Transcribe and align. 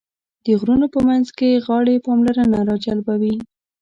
د 0.45 0.47
غرونو 0.59 0.87
په 0.93 0.99
منځ 1.07 1.27
کې 1.37 1.61
غارې 1.65 2.03
پاملرنه 2.05 2.57
راجلبوي. 2.69 3.35